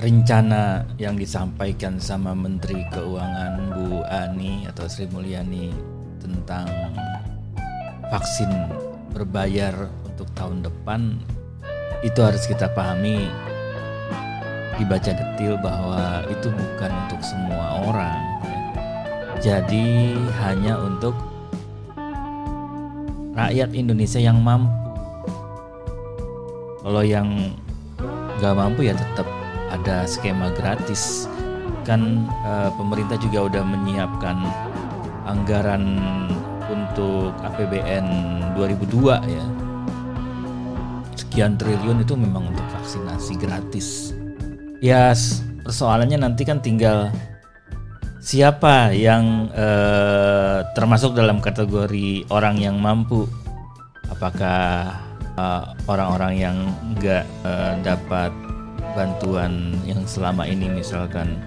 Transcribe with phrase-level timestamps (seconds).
[0.00, 5.68] rencana yang disampaikan sama Menteri Keuangan Bu Ani atau Sri Mulyani
[6.16, 6.64] tentang
[8.08, 8.48] vaksin
[9.12, 9.76] berbayar
[10.08, 11.20] untuk tahun depan
[12.00, 13.28] itu harus kita pahami
[14.80, 18.56] dibaca detil bahwa itu bukan untuk semua orang ya.
[19.52, 21.12] jadi hanya untuk
[23.36, 24.72] rakyat Indonesia yang mampu
[26.80, 27.52] kalau yang
[28.40, 29.39] nggak mampu ya tetap
[29.70, 31.30] ada skema gratis.
[31.86, 34.36] Kan eh, pemerintah juga udah menyiapkan
[35.30, 35.98] anggaran
[36.70, 38.06] untuk APBN
[38.54, 39.44] 2002 ya.
[41.14, 44.14] Sekian triliun itu memang untuk vaksinasi gratis.
[44.80, 45.12] Ya
[45.62, 47.12] persoalannya nanti kan tinggal
[48.20, 53.26] siapa yang eh, termasuk dalam kategori orang yang mampu.
[54.10, 54.94] Apakah
[55.38, 56.56] eh, orang-orang yang
[56.96, 58.49] nggak eh, dapat
[58.94, 61.38] bantuan yang selama ini misalkan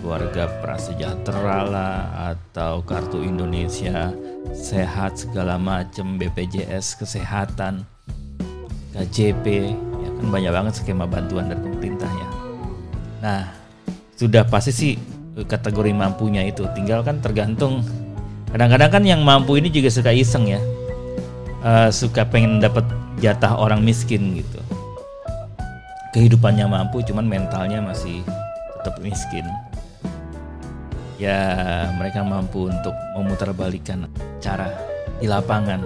[0.00, 1.96] keluarga prasejahtera lah
[2.36, 4.12] atau kartu Indonesia
[4.52, 7.84] sehat segala macam BPJS kesehatan
[8.92, 12.28] KJP ya kan banyak banget skema bantuan dari pemerintah ya.
[13.24, 13.42] Nah
[14.14, 14.92] sudah pasti sih
[15.34, 16.62] kategori mampunya itu.
[16.76, 17.82] Tinggal kan tergantung.
[18.54, 20.60] Kadang-kadang kan yang mampu ini juga suka iseng ya.
[21.64, 22.84] Uh, suka pengen dapat
[23.18, 24.60] jatah orang miskin gitu
[26.14, 28.22] kehidupannya mampu cuman mentalnya masih
[28.78, 29.42] tetap miskin.
[31.18, 34.06] Ya mereka mampu untuk memutarbalikan
[34.38, 34.70] cara
[35.18, 35.82] di lapangan.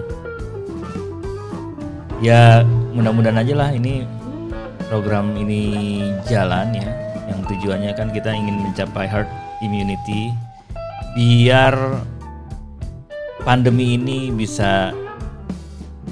[2.21, 2.61] Ya
[2.93, 4.05] mudah-mudahan aja lah ini
[4.85, 5.61] program ini
[6.29, 6.89] jalan ya.
[7.25, 9.29] Yang tujuannya kan kita ingin mencapai herd
[9.65, 10.29] immunity
[11.17, 11.73] biar
[13.41, 14.93] pandemi ini bisa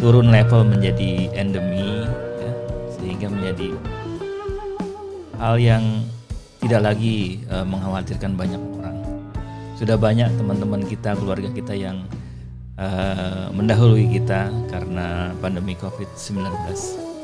[0.02, 2.06] turun level menjadi endemi
[2.42, 2.52] ya,
[2.98, 3.78] sehingga menjadi
[5.38, 5.84] hal yang
[6.58, 8.98] tidak lagi uh, mengkhawatirkan banyak orang.
[9.78, 12.02] Sudah banyak teman-teman kita, keluarga kita yang
[12.82, 16.42] uh, mendahului kita karena pandemi COVID-19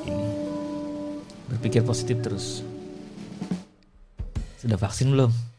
[0.06, 0.28] ini.
[1.50, 2.62] Berpikir positif terus.
[4.62, 5.53] Sudah vaksin belum?